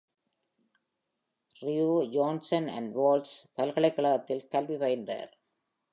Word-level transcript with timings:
LaRue 1.61 2.07
Johnson 2.09 2.67
and 2.67 2.95
Wales 2.95 3.33
பல்கலைக்கழகத்தில் 3.53 4.47
கல்வி 4.47 4.75
பயின்றார். 4.75 5.31